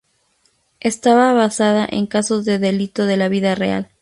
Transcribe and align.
Estaba 0.79 1.31
basada 1.33 1.87
en 1.87 2.07
casos 2.07 2.43
de 2.43 2.57
delito 2.57 3.05
de 3.05 3.17
la 3.17 3.29
vida 3.29 3.53
real. 3.53 3.91